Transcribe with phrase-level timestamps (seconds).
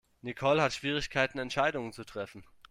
[0.23, 2.43] Nicole hat Schwierigkeiten Entscheidungen zu treffen.